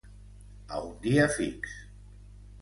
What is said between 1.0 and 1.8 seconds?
dia fix.